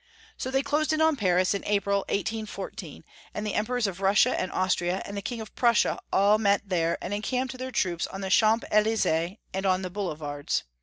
[0.35, 3.03] So they closed in on Paris, in April, 1814,
[3.35, 6.97] and the Emperors of Russia and Austria and the King of Prussia all met there,
[7.03, 10.63] and encamped their troops in the Champs Elysees and on the Boulevards.